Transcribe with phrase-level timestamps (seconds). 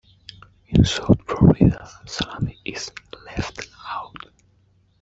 [0.69, 2.89] In South Florida, salami is
[3.23, 4.15] left out.